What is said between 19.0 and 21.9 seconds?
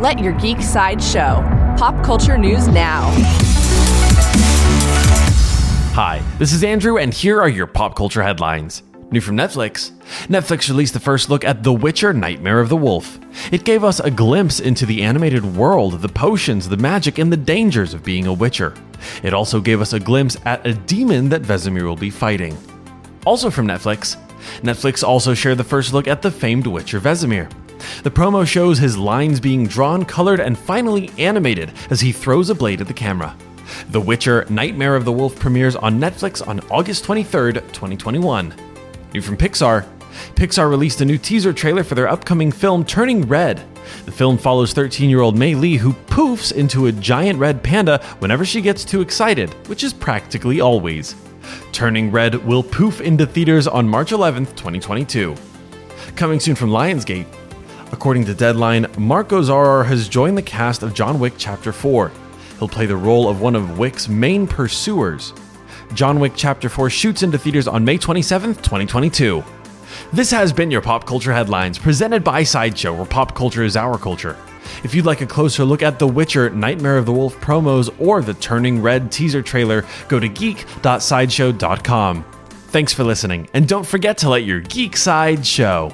It also gave us a glimpse at a demon that Vesemir